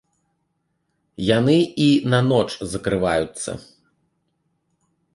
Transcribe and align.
Яны 1.37 1.59
і 1.87 1.91
на 2.15 2.23
ноч 2.31 2.49
закрываюцца. 2.75 3.51